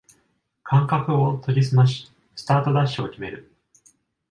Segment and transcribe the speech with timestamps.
[0.63, 3.51] 感覚を研ぎすましスタートダッシュを決める